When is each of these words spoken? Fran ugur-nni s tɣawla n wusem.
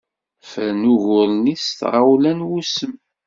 Fran 0.49 0.81
ugur-nni 0.93 1.55
s 1.65 1.67
tɣawla 1.79 2.31
n 2.39 2.45
wusem. 2.49 2.93